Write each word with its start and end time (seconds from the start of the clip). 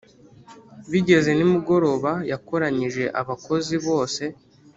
Bigeze 0.91 1.29
nimugoroba, 1.33 2.11
yakoranyije 2.31 3.03
abakozi 3.21 3.75
bose 3.85 4.23